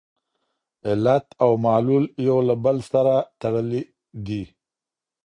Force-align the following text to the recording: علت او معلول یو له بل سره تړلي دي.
علت 0.89 1.25
او 1.43 1.51
معلول 1.65 2.05
یو 2.27 2.37
له 2.47 2.55
بل 2.63 2.77
سره 2.91 3.13
تړلي 3.41 3.83
دي. 4.25 4.43